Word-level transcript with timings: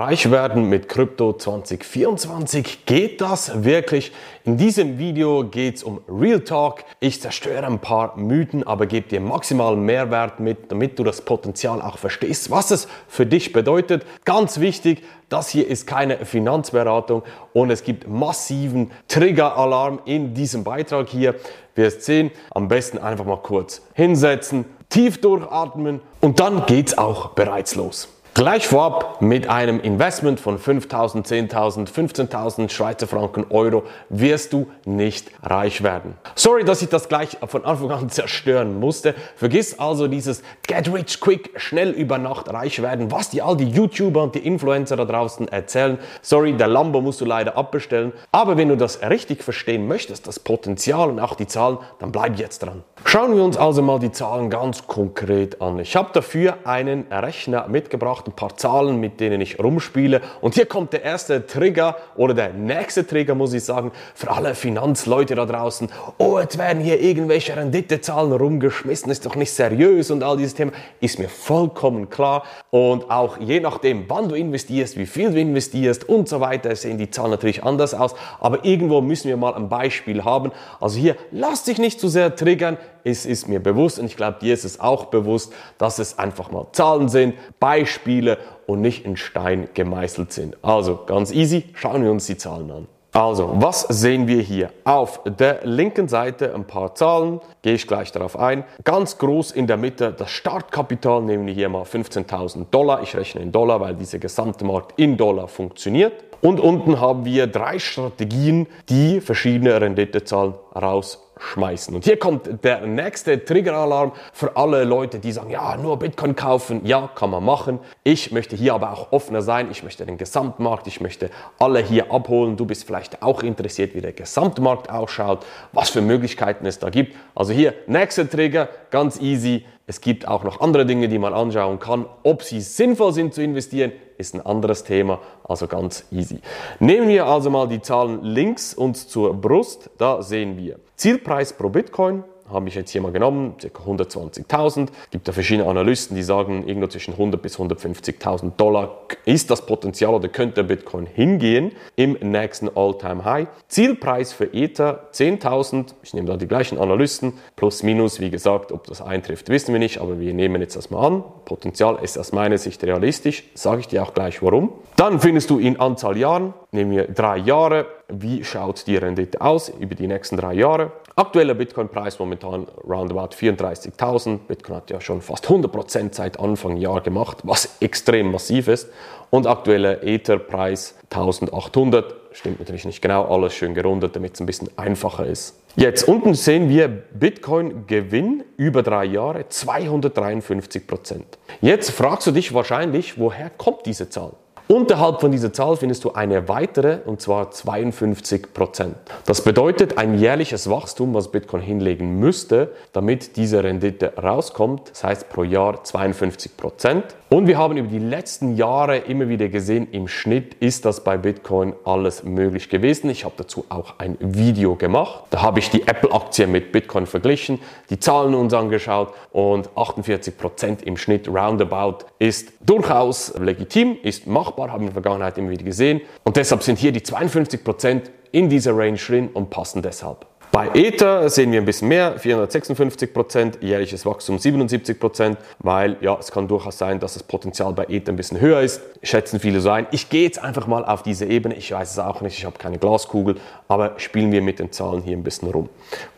Reich 0.00 0.30
werden 0.30 0.70
mit 0.70 0.88
Krypto 0.88 1.34
2024. 1.34 2.86
Geht 2.86 3.20
das 3.20 3.64
wirklich? 3.64 4.12
In 4.44 4.56
diesem 4.56 4.96
Video 4.96 5.44
geht 5.44 5.76
es 5.76 5.82
um 5.82 6.00
Real 6.08 6.40
Talk. 6.40 6.84
Ich 7.00 7.20
zerstöre 7.20 7.66
ein 7.66 7.80
paar 7.80 8.16
Mythen, 8.16 8.66
aber 8.66 8.86
gebe 8.86 9.06
dir 9.10 9.20
maximalen 9.20 9.84
Mehrwert 9.84 10.40
mit, 10.40 10.72
damit 10.72 10.98
du 10.98 11.04
das 11.04 11.20
Potenzial 11.20 11.82
auch 11.82 11.98
verstehst, 11.98 12.50
was 12.50 12.70
es 12.70 12.88
für 13.08 13.26
dich 13.26 13.52
bedeutet. 13.52 14.06
Ganz 14.24 14.58
wichtig, 14.58 15.02
das 15.28 15.50
hier 15.50 15.68
ist 15.68 15.86
keine 15.86 16.24
Finanzberatung 16.24 17.22
und 17.52 17.68
es 17.68 17.84
gibt 17.84 18.08
massiven 18.08 18.92
Trigger-Alarm 19.08 20.00
in 20.06 20.32
diesem 20.32 20.64
Beitrag 20.64 21.10
hier. 21.10 21.34
Wirst 21.74 22.04
sehen, 22.04 22.30
am 22.52 22.68
besten 22.68 22.96
einfach 22.96 23.26
mal 23.26 23.36
kurz 23.36 23.82
hinsetzen, 23.92 24.64
tief 24.88 25.20
durchatmen 25.20 26.00
und 26.22 26.40
dann 26.40 26.64
geht's 26.64 26.96
auch 26.96 27.32
bereits 27.32 27.74
los. 27.74 28.08
Gleich 28.32 28.68
vorab 28.68 29.20
mit 29.20 29.50
einem 29.50 29.80
Investment 29.80 30.38
von 30.38 30.56
5.000, 30.56 31.26
10.000, 31.50 31.92
15.000 31.92 32.70
Schweizer 32.70 33.08
Franken 33.08 33.46
Euro 33.50 33.82
wirst 34.08 34.52
du 34.52 34.68
nicht 34.84 35.32
reich 35.42 35.82
werden. 35.82 36.14
Sorry, 36.36 36.64
dass 36.64 36.80
ich 36.80 36.88
das 36.88 37.08
gleich 37.08 37.36
von 37.44 37.64
Anfang 37.64 37.90
an 37.90 38.08
zerstören 38.08 38.78
musste. 38.78 39.16
Vergiss 39.34 39.80
also 39.80 40.06
dieses 40.06 40.42
Get 40.66 40.92
Rich 40.94 41.20
Quick, 41.20 41.50
schnell 41.56 41.90
über 41.90 42.18
Nacht 42.18 42.48
reich 42.52 42.80
werden, 42.80 43.10
was 43.10 43.30
die 43.30 43.42
all 43.42 43.56
die 43.56 43.68
YouTuber 43.68 44.22
und 44.22 44.36
die 44.36 44.46
Influencer 44.46 44.96
da 44.96 45.04
draußen 45.04 45.48
erzählen. 45.48 45.98
Sorry, 46.22 46.52
der 46.52 46.68
Lambo 46.68 47.00
musst 47.00 47.20
du 47.20 47.24
leider 47.24 47.56
abbestellen. 47.56 48.12
Aber 48.30 48.56
wenn 48.56 48.68
du 48.68 48.76
das 48.76 49.02
richtig 49.02 49.42
verstehen 49.42 49.88
möchtest, 49.88 50.28
das 50.28 50.38
Potenzial 50.38 51.10
und 51.10 51.18
auch 51.18 51.34
die 51.34 51.48
Zahlen, 51.48 51.78
dann 51.98 52.12
bleib 52.12 52.38
jetzt 52.38 52.60
dran. 52.60 52.84
Schauen 53.04 53.34
wir 53.34 53.42
uns 53.42 53.56
also 53.56 53.82
mal 53.82 53.98
die 53.98 54.12
Zahlen 54.12 54.50
ganz 54.50 54.86
konkret 54.86 55.60
an. 55.60 55.80
Ich 55.80 55.96
habe 55.96 56.10
dafür 56.12 56.58
einen 56.64 57.06
Rechner 57.10 57.66
mitgebracht, 57.66 58.19
ein 58.26 58.32
paar 58.32 58.56
Zahlen, 58.56 59.00
mit 59.00 59.20
denen 59.20 59.40
ich 59.40 59.58
rumspiele. 59.58 60.20
Und 60.40 60.54
hier 60.54 60.66
kommt 60.66 60.92
der 60.92 61.02
erste 61.02 61.46
Trigger 61.46 61.96
oder 62.16 62.34
der 62.34 62.52
nächste 62.52 63.06
Trigger, 63.06 63.34
muss 63.34 63.52
ich 63.52 63.64
sagen, 63.64 63.92
für 64.14 64.30
alle 64.30 64.54
Finanzleute 64.54 65.34
da 65.34 65.46
draußen. 65.46 65.88
Oh, 66.18 66.38
jetzt 66.38 66.58
werden 66.58 66.82
hier 66.82 67.00
irgendwelche 67.00 67.56
Renditezahlen 67.56 68.32
rumgeschmissen, 68.32 69.10
ist 69.10 69.26
doch 69.26 69.36
nicht 69.36 69.52
seriös 69.52 70.10
und 70.10 70.22
all 70.22 70.36
dieses 70.36 70.54
Thema. 70.54 70.72
Ist 71.00 71.18
mir 71.18 71.28
vollkommen 71.28 72.10
klar. 72.10 72.44
Und 72.70 73.10
auch 73.10 73.38
je 73.38 73.60
nachdem, 73.60 74.04
wann 74.08 74.28
du 74.28 74.34
investierst, 74.34 74.96
wie 74.96 75.06
viel 75.06 75.30
du 75.32 75.40
investierst 75.40 76.08
und 76.08 76.28
so 76.28 76.40
weiter, 76.40 76.74
sehen 76.76 76.98
die 76.98 77.10
Zahlen 77.10 77.30
natürlich 77.30 77.64
anders 77.64 77.94
aus. 77.94 78.14
Aber 78.40 78.64
irgendwo 78.64 79.00
müssen 79.00 79.28
wir 79.28 79.36
mal 79.36 79.54
ein 79.54 79.68
Beispiel 79.68 80.24
haben. 80.24 80.52
Also 80.80 80.98
hier, 80.98 81.16
lass 81.30 81.64
dich 81.64 81.78
nicht 81.78 82.00
zu 82.00 82.08
sehr 82.08 82.34
triggern 82.34 82.76
es 83.04 83.26
ist 83.26 83.48
mir 83.48 83.60
bewusst 83.60 83.98
und 83.98 84.06
ich 84.06 84.16
glaube, 84.16 84.38
dir 84.40 84.54
ist 84.54 84.64
es 84.64 84.80
auch 84.80 85.06
bewusst, 85.06 85.52
dass 85.78 85.98
es 85.98 86.18
einfach 86.18 86.50
mal 86.50 86.66
Zahlen 86.72 87.08
sind, 87.08 87.34
Beispiele 87.58 88.38
und 88.66 88.80
nicht 88.80 89.04
in 89.04 89.16
Stein 89.16 89.68
gemeißelt 89.74 90.32
sind. 90.32 90.56
Also 90.62 91.00
ganz 91.06 91.32
easy, 91.32 91.64
schauen 91.74 92.02
wir 92.02 92.10
uns 92.10 92.26
die 92.26 92.36
Zahlen 92.36 92.70
an. 92.70 92.86
Also, 93.12 93.50
was 93.56 93.80
sehen 93.82 94.28
wir 94.28 94.40
hier? 94.40 94.70
Auf 94.84 95.22
der 95.24 95.62
linken 95.64 96.06
Seite 96.06 96.54
ein 96.54 96.64
paar 96.64 96.94
Zahlen, 96.94 97.40
gehe 97.62 97.74
ich 97.74 97.88
gleich 97.88 98.12
darauf 98.12 98.38
ein. 98.38 98.62
Ganz 98.84 99.18
groß 99.18 99.50
in 99.50 99.66
der 99.66 99.76
Mitte 99.76 100.12
das 100.12 100.30
Startkapital, 100.30 101.20
nehmen 101.22 101.44
wir 101.44 101.52
hier 101.52 101.68
mal 101.68 101.82
15.000 101.82 102.66
Dollar. 102.70 103.02
Ich 103.02 103.16
rechne 103.16 103.42
in 103.42 103.50
Dollar, 103.50 103.80
weil 103.80 103.96
dieser 103.96 104.20
gesamte 104.20 104.64
Markt 104.64 104.96
in 104.96 105.16
Dollar 105.16 105.48
funktioniert. 105.48 106.12
Und 106.40 106.60
unten 106.60 107.00
haben 107.00 107.24
wir 107.24 107.48
drei 107.48 107.80
Strategien, 107.80 108.68
die 108.88 109.20
verschiedene 109.20 109.80
Renditezahlen 109.80 110.54
raus 110.74 111.29
schmeißen. 111.40 111.94
Und 111.94 112.04
hier 112.04 112.18
kommt 112.18 112.64
der 112.64 112.86
nächste 112.86 113.44
Triggeralarm 113.44 114.12
für 114.32 114.56
alle 114.56 114.84
Leute, 114.84 115.18
die 115.18 115.32
sagen, 115.32 115.50
ja, 115.50 115.76
nur 115.76 115.98
Bitcoin 115.98 116.36
kaufen, 116.36 116.84
ja, 116.84 117.08
kann 117.14 117.30
man 117.30 117.44
machen. 117.44 117.80
Ich 118.04 118.30
möchte 118.30 118.56
hier 118.56 118.74
aber 118.74 118.92
auch 118.92 119.12
offener 119.12 119.42
sein. 119.42 119.68
Ich 119.70 119.82
möchte 119.82 120.06
den 120.06 120.18
Gesamtmarkt, 120.18 120.86
ich 120.86 121.00
möchte 121.00 121.30
alle 121.58 121.80
hier 121.80 122.12
abholen. 122.12 122.56
Du 122.56 122.66
bist 122.66 122.84
vielleicht 122.84 123.22
auch 123.22 123.42
interessiert, 123.42 123.94
wie 123.94 124.00
der 124.00 124.12
Gesamtmarkt 124.12 124.90
ausschaut, 124.90 125.44
was 125.72 125.90
für 125.90 126.02
Möglichkeiten 126.02 126.66
es 126.66 126.78
da 126.78 126.90
gibt. 126.90 127.16
Also 127.34 127.52
hier, 127.52 127.74
nächster 127.86 128.28
Trigger, 128.28 128.68
ganz 128.90 129.20
easy. 129.20 129.64
Es 129.90 130.00
gibt 130.00 130.28
auch 130.28 130.44
noch 130.44 130.60
andere 130.60 130.86
Dinge, 130.86 131.08
die 131.08 131.18
man 131.18 131.34
anschauen 131.34 131.80
kann. 131.80 132.06
Ob 132.22 132.44
sie 132.44 132.60
sinnvoll 132.60 133.12
sind 133.12 133.34
zu 133.34 133.42
investieren, 133.42 133.90
ist 134.18 134.36
ein 134.36 134.40
anderes 134.40 134.84
Thema, 134.84 135.18
also 135.42 135.66
ganz 135.66 136.04
easy. 136.12 136.38
Nehmen 136.78 137.08
wir 137.08 137.26
also 137.26 137.50
mal 137.50 137.66
die 137.66 137.82
Zahlen 137.82 138.22
links 138.22 138.72
uns 138.72 139.08
zur 139.08 139.34
Brust. 139.34 139.90
Da 139.98 140.22
sehen 140.22 140.56
wir 140.56 140.78
Zielpreis 140.94 141.54
pro 141.54 141.70
Bitcoin 141.70 142.22
habe 142.50 142.68
ich 142.68 142.74
jetzt 142.74 142.90
hier 142.90 143.00
mal 143.00 143.12
genommen, 143.12 143.54
ca. 143.58 143.68
120.000. 143.68 144.88
Es 145.04 145.10
gibt 145.10 145.28
da 145.28 145.32
verschiedene 145.32 145.68
Analysten, 145.68 146.16
die 146.16 146.22
sagen, 146.22 146.66
irgendwo 146.66 146.88
zwischen 146.88 147.12
100 147.12 147.40
bis 147.40 147.58
150.000 147.58 148.52
Dollar 148.56 149.00
ist 149.24 149.50
das 149.50 149.66
Potenzial 149.66 150.14
oder 150.14 150.28
könnte 150.28 150.64
Bitcoin 150.64 151.06
hingehen 151.06 151.72
im 151.96 152.16
nächsten 152.20 152.68
All-Time-High. 152.74 153.48
Zielpreis 153.68 154.32
für 154.32 154.52
Ether 154.52 155.08
10.000. 155.12 155.94
Ich 156.02 156.14
nehme 156.14 156.26
da 156.28 156.36
die 156.36 156.48
gleichen 156.48 156.78
Analysten, 156.78 157.34
plus 157.56 157.82
minus, 157.82 158.20
wie 158.20 158.30
gesagt, 158.30 158.72
ob 158.72 158.86
das 158.86 159.00
eintrifft, 159.00 159.48
wissen 159.48 159.72
wir 159.72 159.78
nicht, 159.78 159.98
aber 159.98 160.20
wir 160.20 160.34
nehmen 160.34 160.60
jetzt 160.60 160.76
das 160.76 160.90
mal 160.90 161.06
an. 161.06 161.24
Potenzial 161.44 161.98
ist 162.02 162.18
aus 162.18 162.32
meiner 162.32 162.58
Sicht 162.58 162.82
realistisch, 162.84 163.44
sage 163.54 163.80
ich 163.80 163.88
dir 163.88 164.02
auch 164.02 164.14
gleich 164.14 164.42
warum. 164.42 164.72
Dann 164.96 165.20
findest 165.20 165.50
du 165.50 165.58
in 165.58 165.80
Anzahl 165.80 166.16
Jahren, 166.16 166.54
nehmen 166.72 166.90
wir 166.90 167.08
drei 167.08 167.38
Jahre, 167.38 167.86
wie 168.08 168.44
schaut 168.44 168.86
die 168.86 168.96
Rendite 168.96 169.40
aus 169.40 169.68
über 169.68 169.94
die 169.94 170.06
nächsten 170.06 170.36
drei 170.36 170.54
Jahre. 170.54 170.92
Aktueller 171.20 171.52
Bitcoin-Preis 171.52 172.18
momentan 172.18 172.66
roundabout 172.82 173.34
34.000. 173.36 174.38
Bitcoin 174.48 174.76
hat 174.76 174.90
ja 174.90 175.02
schon 175.02 175.20
fast 175.20 175.46
100% 175.48 176.14
seit 176.14 176.40
Anfang 176.40 176.78
Jahr 176.78 177.02
gemacht, 177.02 177.40
was 177.42 177.76
extrem 177.80 178.32
massiv 178.32 178.68
ist. 178.68 178.88
Und 179.28 179.46
aktueller 179.46 180.02
Ether-Preis 180.02 180.94
1800. 181.10 182.14
Stimmt 182.32 182.60
natürlich 182.60 182.86
nicht 182.86 183.02
genau, 183.02 183.26
alles 183.26 183.52
schön 183.52 183.74
gerundet, 183.74 184.16
damit 184.16 184.32
es 184.32 184.40
ein 184.40 184.46
bisschen 184.46 184.70
einfacher 184.78 185.26
ist. 185.26 185.60
Jetzt 185.76 186.08
unten 186.08 186.32
sehen 186.32 186.70
wir 186.70 186.88
Bitcoin-Gewinn 186.88 188.42
über 188.56 188.82
drei 188.82 189.04
Jahre 189.04 189.42
253%. 189.42 191.20
Jetzt 191.60 191.90
fragst 191.90 192.28
du 192.28 192.30
dich 192.30 192.54
wahrscheinlich, 192.54 193.18
woher 193.18 193.50
kommt 193.50 193.84
diese 193.84 194.08
Zahl? 194.08 194.32
Unterhalb 194.70 195.20
von 195.20 195.32
dieser 195.32 195.52
Zahl 195.52 195.76
findest 195.76 196.04
du 196.04 196.12
eine 196.12 196.46
weitere, 196.46 196.98
und 197.04 197.20
zwar 197.20 197.50
52 197.50 198.54
Prozent. 198.54 198.94
Das 199.26 199.42
bedeutet 199.42 199.98
ein 199.98 200.16
jährliches 200.16 200.70
Wachstum, 200.70 201.12
was 201.12 201.32
Bitcoin 201.32 201.60
hinlegen 201.60 202.20
müsste, 202.20 202.70
damit 202.92 203.36
diese 203.36 203.64
Rendite 203.64 204.12
rauskommt. 204.16 204.90
Das 204.90 205.02
heißt 205.02 205.28
pro 205.28 205.42
Jahr 205.42 205.82
52 205.82 206.56
Prozent. 206.56 207.02
Und 207.30 207.48
wir 207.48 207.58
haben 207.58 207.78
über 207.78 207.88
die 207.88 207.98
letzten 207.98 208.54
Jahre 208.54 208.98
immer 208.98 209.28
wieder 209.28 209.48
gesehen, 209.48 209.88
im 209.90 210.06
Schnitt 210.06 210.54
ist 210.60 210.84
das 210.84 211.02
bei 211.02 211.16
Bitcoin 211.16 211.74
alles 211.84 212.22
möglich 212.22 212.68
gewesen. 212.68 213.10
Ich 213.10 213.24
habe 213.24 213.34
dazu 213.36 213.64
auch 213.70 213.94
ein 213.98 214.18
Video 214.20 214.76
gemacht. 214.76 215.24
Da 215.30 215.42
habe 215.42 215.58
ich 215.58 215.70
die 215.70 215.82
Apple-Aktie 215.82 216.46
mit 216.46 216.70
Bitcoin 216.70 217.06
verglichen, 217.06 217.58
die 217.90 217.98
Zahlen 217.98 218.36
uns 218.36 218.54
angeschaut 218.54 219.14
und 219.32 219.68
48 219.76 220.38
Prozent 220.38 220.82
im 220.84 220.96
Schnitt 220.96 221.26
roundabout 221.26 222.04
ist 222.20 222.52
durchaus 222.60 223.34
legitim, 223.38 223.96
ist 224.02 224.26
machbar, 224.26 224.70
haben 224.70 224.82
wir 224.82 224.88
in 224.88 224.94
der 224.94 225.02
Vergangenheit 225.02 225.38
immer 225.38 225.50
wieder 225.50 225.64
gesehen. 225.64 226.02
Und 226.22 226.36
deshalb 226.36 226.62
sind 226.62 226.78
hier 226.78 226.92
die 226.92 227.02
52 227.02 227.64
Prozent 227.64 228.10
in 228.30 228.48
dieser 228.48 228.76
Range 228.76 228.98
drin 228.98 229.30
und 229.32 229.50
passen 229.50 229.82
deshalb. 229.82 230.26
Bei 230.52 230.68
Ether 230.74 231.30
sehen 231.30 231.52
wir 231.52 231.60
ein 231.60 231.64
bisschen 231.64 231.88
mehr, 231.88 232.18
456 232.18 233.14
Prozent, 233.14 233.58
jährliches 233.62 234.04
Wachstum 234.04 234.36
77 234.36 234.98
Prozent, 234.98 235.38
weil 235.60 235.96
ja, 236.00 236.16
es 236.18 236.32
kann 236.32 236.48
durchaus 236.48 236.76
sein, 236.76 236.98
dass 236.98 237.14
das 237.14 237.22
Potenzial 237.22 237.72
bei 237.72 237.84
Ether 237.84 238.12
ein 238.12 238.16
bisschen 238.16 238.40
höher 238.40 238.60
ist, 238.60 238.82
schätzen 239.02 239.38
viele 239.38 239.60
so 239.60 239.70
ein. 239.70 239.86
Ich 239.92 240.10
gehe 240.10 240.24
jetzt 240.24 240.42
einfach 240.42 240.66
mal 240.66 240.84
auf 240.84 241.04
diese 241.04 241.24
Ebene, 241.26 241.54
ich 241.54 241.70
weiß 241.70 241.92
es 241.92 241.98
auch 242.00 242.20
nicht, 242.20 242.36
ich 242.36 242.44
habe 242.44 242.58
keine 242.58 242.78
Glaskugel, 242.78 243.36
aber 243.68 243.94
spielen 243.98 244.32
wir 244.32 244.42
mit 244.42 244.58
den 244.58 244.72
Zahlen 244.72 245.02
hier 245.02 245.16
ein 245.16 245.22
bisschen 245.22 245.48
rum. 245.48 245.68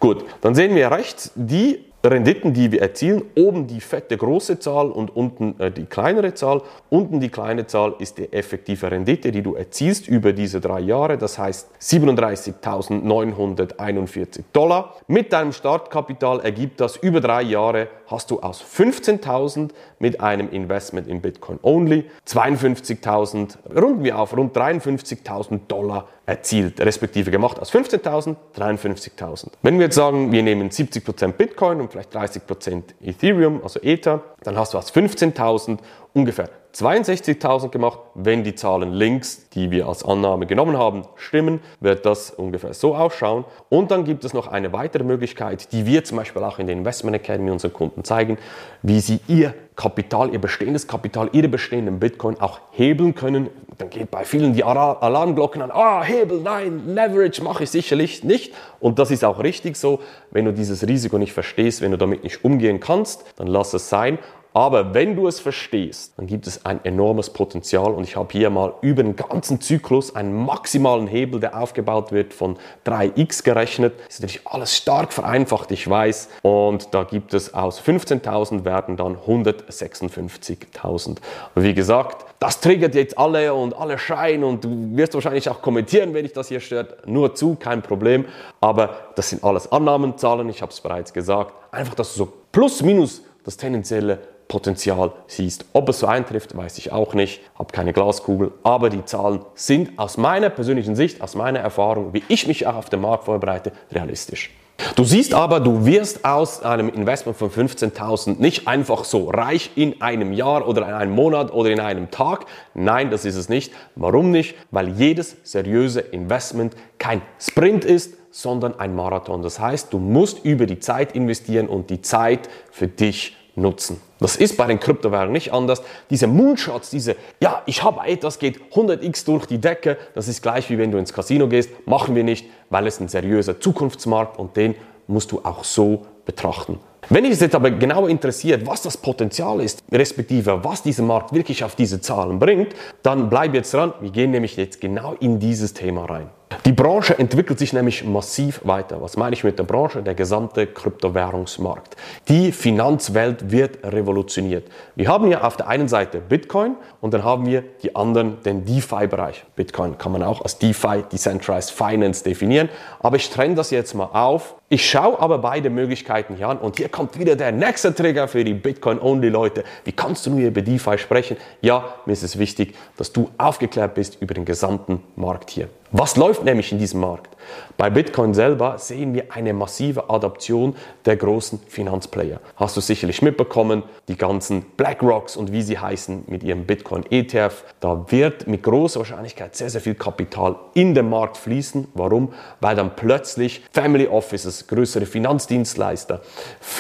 Gut, 0.01 0.25
dann 0.41 0.55
sehen 0.55 0.75
wir 0.75 0.91
rechts 0.91 1.31
die 1.35 1.92
Renditen, 2.11 2.53
die 2.53 2.73
wir 2.73 2.83
erzielen, 2.83 3.23
oben 3.37 3.69
die 3.69 3.81
fette 3.81 4.17
große 4.17 4.59
Zahl 4.59 4.91
und 4.91 5.15
unten 5.15 5.55
äh, 5.61 5.71
die 5.71 5.87
kleinere 5.87 6.35
Zahl. 6.35 6.63
Unten 6.91 7.21
die 7.21 7.29
kleine 7.29 7.67
Zahl 7.67 7.95
ist 7.99 8.19
die 8.19 8.33
effektive 8.33 8.91
Rendite, 8.91 9.31
die 9.31 9.43
du 9.43 9.55
erzielst 9.55 10.09
über 10.09 10.33
diese 10.33 10.61
drei 10.61 10.81
Jahre. 10.81 11.17
Das 11.17 11.39
heißt 11.39 11.69
37.941 11.81 14.43
Dollar. 14.53 14.97
Mit 15.07 15.33
deinem 15.33 15.53
Startkapital 15.53 16.41
ergibt 16.41 16.81
das 16.81 16.97
über 16.97 17.21
drei 17.21 17.43
Jahre 17.43 17.87
hast 18.13 18.31
du 18.31 18.41
aus 18.41 18.63
15.000 18.63 19.71
mit 19.99 20.21
einem 20.21 20.51
Investment 20.51 21.09
in 21.09 21.21
Bitcoin 21.21 21.59
only 21.63 22.05
52.000, 22.29 23.57
runden 23.75 24.05
wir 24.05 24.19
auf, 24.19 24.37
rund 24.37 24.57
53.000 24.57 25.61
Dollar 25.67 26.09
erzielt, 26.27 26.81
respektive 26.81 27.31
gemacht 27.31 27.59
aus 27.59 27.73
15.000, 27.73 28.37
53.000. 28.57 29.49
Wenn 29.63 29.79
wir 29.79 29.87
jetzt 29.87 29.97
sagen, 29.97 30.31
wir 30.31 30.43
nehmen 30.43 30.71
70% 30.71 31.33
Bitcoin 31.33 31.81
und 31.81 31.91
vielleicht 31.91 32.15
30% 32.15 32.83
Ethereum, 33.03 33.61
also 33.63 33.81
Ether, 33.81 34.23
dann 34.43 34.57
hast 34.57 34.75
du 34.75 34.79
aus 34.79 34.93
15.000 34.93 35.79
ungefähr 36.15 36.49
62.000 36.75 37.69
gemacht. 37.69 37.99
Wenn 38.15 38.45
die 38.45 38.55
Zahlen 38.55 38.93
links, 38.93 39.49
die 39.51 39.71
wir 39.71 39.87
als 39.87 40.05
Annahme 40.05 40.47
genommen 40.47 40.79
haben, 40.79 41.03
stimmen, 41.17 41.61
wird 41.81 42.07
das 42.07 42.31
ungefähr 42.31 42.73
so 42.73 42.95
ausschauen. 42.95 43.45
Und 43.69 43.91
dann 43.91 44.05
gibt 44.05 44.25
es 44.25 44.33
noch 44.33 44.49
eine 44.49 44.73
weitere 44.73 45.05
Möglichkeit, 45.05 45.73
die 45.73 45.85
wir 45.85 46.05
zum 46.05 46.17
Beispiel 46.17 46.43
auch 46.43 46.59
in 46.59 46.67
der 46.67 46.77
Investment 46.77 47.17
Academy 47.17 47.51
unseren 47.51 47.73
Kunden 47.73 48.05
zeigen, 48.05 48.39
wie 48.83 49.01
sie 49.01 49.21
ihr 49.29 49.55
Kapital, 49.77 50.33
ihr 50.33 50.41
bestehendes 50.41 50.87
Kapital, 50.87 51.31
ihre 51.33 51.49
bestehenden 51.49 51.99
Bitcoin 51.99 52.39
auch 52.41 52.61
hebeln 52.73 53.15
können. 53.15 53.49
Dann 53.79 53.91
geht 53.91 54.11
bei 54.11 54.25
vielen 54.25 54.53
die 54.55 54.65
Alarmglocken 54.65 55.63
an, 55.63 55.71
ah, 55.71 56.03
Hebel, 56.03 56.41
nein, 56.41 56.83
Leverage 56.87 57.43
mache 57.43 57.65
ich 57.65 57.71
sicherlich 57.71 58.23
nicht. 58.23 58.55
Und 58.81 58.99
das 58.99 59.11
ist 59.11 59.25
auch 59.25 59.43
richtig 59.43 59.77
so. 59.77 60.01
Wenn 60.31 60.45
du 60.45 60.53
dieses 60.53 60.87
Risiko 60.87 61.19
nicht 61.19 61.33
verstehst, 61.33 61.81
wenn 61.81 61.91
du 61.91 61.99
damit 61.99 62.23
nicht 62.23 62.45
umgehen 62.45 62.81
kannst, 62.81 63.25
dann 63.37 63.47
lass 63.47 63.73
es 63.75 63.89
sein. 63.89 64.19
Aber 64.55 64.93
wenn 64.93 65.17
du 65.17 65.27
es 65.29 65.41
verstehst, 65.41 66.13
dann 66.17 66.27
gibt 66.27 66.47
es 66.47 66.67
ein 66.67 66.85
enormes 66.85 67.31
Potenzial 67.31 67.93
und 67.93 68.05
ich 68.05 68.17
habe 68.17 68.29
hier 68.33 68.51
mal 68.51 68.75
über 68.83 69.03
den 69.03 69.17
ganzen 69.17 69.61
Zyklus 69.61 70.15
einen 70.15 70.35
maximalen 70.35 71.07
Hebel, 71.07 71.41
der 71.41 71.59
aufgebaut 71.59 72.13
wird, 72.13 72.35
von 72.35 72.59
3x 72.87 73.43
gerechnet. 73.45 73.95
Das 74.07 74.17
ist 74.17 74.21
natürlich 74.21 74.47
alles 74.47 74.77
stark 74.77 75.13
vereinfacht, 75.13 75.71
ich 75.73 75.89
weiß. 75.89 76.29
Und 76.43 76.93
da 76.93 77.05
gibt 77.05 77.33
es 77.33 77.55
aus 77.55 77.81
15.000 77.81 78.65
werden 78.65 78.97
dann 78.97 79.17
156.000. 79.17 81.09
Und 81.55 81.63
wie 81.63 81.75
gesagt, 81.75 82.27
das 82.39 82.61
triggert 82.61 82.95
jetzt 82.95 83.17
alle 83.17 83.55
und 83.55 83.75
alle 83.75 83.99
schreien 83.99 84.45
und 84.45 84.65
du 84.65 84.97
wirst 84.97 85.15
wahrscheinlich 85.15 85.49
auch 85.49 85.63
kommentieren, 85.63 86.13
wenn 86.13 86.25
dich 86.25 86.33
das 86.33 86.49
hier 86.49 86.61
stört. 86.61 87.07
Nur 87.07 87.35
zu, 87.35 87.55
kein 87.55 87.81
Problem. 87.83 88.27
Aber 88.61 88.97
das 89.15 89.31
sind 89.31 89.43
alles 89.45 89.71
Annahmenzahlen, 89.71 90.49
ich 90.49 90.61
habe 90.61 90.73
es 90.73 90.81
bereits 90.81 91.13
gesagt. 91.13 91.55
Einfach, 91.71 91.95
dass 91.95 92.13
du 92.13 92.25
so 92.25 92.33
plus 92.51 92.83
minus 92.83 93.23
das 93.45 93.57
tendenzielle 93.57 94.19
Potenzial 94.53 95.13
siehst. 95.29 95.65
Ob 95.73 95.89
es 95.89 96.01
so 96.01 96.07
eintrifft, 96.07 96.55
weiß 96.55 96.77
ich 96.77 96.93
auch 96.93 97.15
nicht, 97.15 97.41
habe 97.59 97.73
keine 97.73 97.95
Glaskugel, 97.95 98.53
aber 98.63 98.91
die 98.91 99.03
Zahlen 99.07 99.41
sind 99.55 99.99
aus 99.99 100.19
meiner 100.19 100.51
persönlichen 100.51 100.95
Sicht, 100.95 101.23
aus 101.23 101.35
meiner 101.35 101.61
Erfahrung, 101.61 102.13
wie 102.13 102.23
ich 102.29 102.47
mich 102.47 102.67
auch 102.67 102.75
auf 102.75 102.91
den 102.91 103.01
Markt 103.01 103.25
vorbereite, 103.25 103.73
realistisch. 103.91 104.51
Du 104.95 105.05
siehst 105.05 105.33
aber, 105.33 105.59
du 105.59 105.87
wirst 105.87 106.27
aus 106.27 106.63
einem 106.63 106.91
Investment 106.91 107.39
von 107.39 107.51
15.000 107.51 108.41
nicht 108.41 108.69
einfach 108.69 109.05
so 109.05 109.31
reich 109.31 109.71
in 109.75 110.03
einem 110.03 110.35
Jahr 110.35 110.69
oder 110.69 110.87
in 110.87 110.93
einem 110.93 111.15
Monat 111.15 111.51
oder 111.51 111.71
in 111.71 111.81
einem 111.81 112.11
Tag. 112.11 112.45
Nein, 112.75 113.11
das 113.11 113.25
ist 113.25 113.37
es 113.37 113.49
nicht. 113.49 113.73
Warum 113.95 114.33
nicht? 114.33 114.55
Weil 114.71 114.91
jedes 114.91 115.39
seriöse 115.45 116.01
Investment 116.01 116.75
kein 116.99 117.23
Sprint 117.39 117.87
ist, 117.87 118.19
sondern 118.31 118.79
ein 118.79 118.95
Marathon. 118.95 119.41
Das 119.41 119.59
heißt, 119.59 119.95
du 119.95 119.99
musst 119.99 120.45
über 120.45 120.67
die 120.67 120.79
Zeit 120.79 121.15
investieren 121.15 121.69
und 121.69 121.89
die 121.89 122.03
Zeit 122.03 122.51
für 122.71 122.89
dich 122.89 123.37
nutzen. 123.55 124.01
Das 124.19 124.37
ist 124.37 124.57
bei 124.57 124.67
den 124.67 124.81
Kryptowährungen 124.81 125.33
nicht 125.33 125.53
anders. 125.53 125.83
Diese 126.11 126.27
Moonshots, 126.27 126.91
diese, 126.91 127.17
ja, 127.41 127.63
ich 127.67 127.83
habe 127.83 128.07
etwas, 128.07 128.39
geht 128.39 128.61
100x 128.73 129.25
durch 129.27 129.47
die 129.47 129.59
Decke, 129.59 129.99
das 130.15 130.29
ist 130.29 130.43
gleich 130.43 130.71
wie 130.71 130.79
wenn 130.79 130.91
du 130.91 130.99
ins 130.99 131.13
Casino 131.13 131.49
gehst, 131.49 131.71
machen 131.87 132.15
wir 132.15 132.25
nicht, 132.25 132.47
weil 132.71 132.87
es 132.87 133.01
ein 133.01 133.09
seriöser 133.09 133.61
Zukunftsmarkt 133.61 134.39
und 134.39 134.57
den 134.57 134.75
musst 135.07 135.33
du 135.33 135.41
auch 135.45 135.65
so 135.65 136.07
betrachten. 136.25 136.79
Wenn 137.09 137.25
dich 137.25 137.41
jetzt 137.41 137.55
aber 137.55 137.73
genau 137.73 138.07
interessiert, 138.07 138.65
was 138.65 138.83
das 138.83 138.97
Potenzial 138.97 139.61
ist, 139.61 139.83
respektive 139.91 140.63
was 140.63 140.83
dieser 140.83 141.03
Markt 141.03 141.35
wirklich 141.35 141.65
auf 141.65 141.75
diese 141.75 142.01
Zahlen 142.01 142.39
bringt, 142.39 142.75
dann 143.03 143.29
bleib 143.29 143.55
jetzt 143.55 143.75
dran. 143.75 143.93
Wir 144.01 144.11
gehen 144.11 144.31
nämlich 144.31 144.57
jetzt 144.57 144.81
genau 144.81 145.15
in 145.19 145.41
dieses 145.41 145.75
Thema 145.75 146.05
rein. 146.05 146.31
Die 146.65 146.73
Branche 146.73 147.19
entwickelt 147.19 147.59
sich 147.59 147.73
nämlich 147.73 148.05
massiv 148.05 148.61
weiter. 148.65 149.01
Was 149.01 149.17
meine 149.17 149.35
ich 149.35 149.43
mit 149.43 149.59
der 149.59 149.65
Branche? 149.65 150.03
Der 150.03 150.15
gesamte 150.15 150.67
Kryptowährungsmarkt. 150.67 151.97
Die 152.29 152.53
Finanzwelt 152.53 153.51
wird 153.51 153.85
revolutioniert. 153.85 154.69
Wir 154.95 155.09
haben 155.09 155.27
hier 155.27 155.45
auf 155.45 155.57
der 155.57 155.69
einen 155.69 155.89
Seite 155.89 156.21
Bitcoin 156.21 156.77
und 157.01 157.15
dann 157.15 157.25
haben 157.25 157.47
wir 157.47 157.65
die 157.83 157.97
anderen, 157.97 158.41
den 158.43 158.65
DeFi-Bereich. 158.65 159.45
Bitcoin 159.57 159.99
kann 159.99 160.13
man 160.13 160.23
auch 160.23 160.43
als 160.43 160.59
DeFi, 160.59 161.05
Decentralized 161.11 161.73
Finance 161.73 162.23
definieren. 162.23 162.69
Aber 163.01 163.17
ich 163.17 163.31
trenne 163.31 163.55
das 163.55 163.71
jetzt 163.71 163.95
mal 163.95 164.11
auf. 164.13 164.55
Ich 164.69 164.89
schaue 164.89 165.19
aber 165.21 165.39
beide 165.39 165.69
Möglichkeiten 165.69 166.37
hier 166.37 166.49
an 166.49 166.59
und 166.59 166.77
hier 166.77 166.89
kommt 166.93 167.19
wieder 167.19 167.35
der 167.35 167.51
nächste 167.51 167.95
Trigger 167.95 168.29
für 168.29 168.45
die 168.45 168.55
Bitcoin-Only-Leute. 168.55 169.65
Wie 169.85 169.93
kannst 169.93 170.27
du 170.27 170.31
nur 170.31 170.41
über 170.41 170.63
DeFi 170.63 170.99
sprechen? 170.99 171.37
Ja, 171.63 171.95
mir 172.07 172.13
ist 172.13 172.23
es 172.23 172.39
wichtig, 172.39 172.77
dass 172.97 173.13
du 173.13 173.31
aufgeklärt 173.39 173.95
bist 173.95 174.19
über 174.21 174.35
den 174.35 174.45
gesamten 174.45 175.03
Markt 175.17 175.51
hier. 175.51 175.69
Was 175.95 176.17
läuft 176.17 176.43
nämlich 176.45 176.73
in 176.73 176.79
diesem 176.79 177.01
Markt? 177.01 177.37
Bei 177.77 177.91
Bitcoin 177.91 178.33
selber 178.33 178.79
sehen 178.79 179.13
wir 179.13 179.27
eine 179.31 179.53
massive 179.53 180.09
Adaption 180.09 180.75
der 181.05 181.17
großen 181.17 181.61
Finanzplayer. 181.69 182.41
Hast 182.57 182.79
du 182.79 182.81
sicherlich 182.81 183.21
mitbekommen, 183.21 183.83
die 184.09 184.17
ganzen 184.17 184.63
BlackRocks 184.63 185.37
und 185.37 185.53
wie 185.53 185.61
sie 185.61 185.79
heißen 185.79 186.25
mit 186.29 186.45
ihrem 186.45 186.65
Bitcoin 186.65 187.05
ETF. 187.11 187.65
Da 187.81 188.07
wird 188.09 188.47
mit 188.47 188.63
großer 188.63 189.01
Wahrscheinlichkeit 189.01 189.55
sehr, 189.55 189.69
sehr 189.69 189.83
viel 189.83 189.95
Kapital 189.95 190.57
in 190.73 190.95
den 190.95 191.11
Markt 191.11 191.37
fließen. 191.37 191.89
Warum? 191.93 192.33
Weil 192.61 192.75
dann 192.75 192.97
plötzlich 192.97 193.63
Family 193.73 194.07
Offices, 194.07 194.67
größere 194.69 195.05
Finanzdienstleister, 195.05 196.23